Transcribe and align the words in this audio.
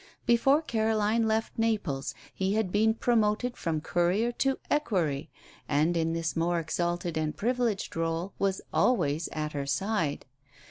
Before 0.25 0.63
Caroline 0.63 1.27
left 1.27 1.59
Naples 1.59 2.15
he 2.33 2.55
had 2.55 2.71
been 2.71 2.95
promoted 2.95 3.55
from 3.55 3.81
courier 3.81 4.31
to 4.31 4.57
equerry, 4.67 5.29
and 5.69 5.95
in 5.95 6.13
this 6.13 6.35
more 6.35 6.59
exalted 6.59 7.17
and 7.19 7.37
privileged 7.37 7.93
rôle 7.93 8.31
was 8.39 8.61
always 8.73 9.27
at 9.27 9.51
her 9.51 9.67
side. 9.67 10.25